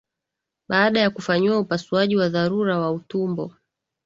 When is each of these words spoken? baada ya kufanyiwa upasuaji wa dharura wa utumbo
baada 0.69 0.99
ya 0.99 1.09
kufanyiwa 1.09 1.59
upasuaji 1.59 2.15
wa 2.15 2.29
dharura 2.29 2.79
wa 2.79 2.91
utumbo 2.91 3.53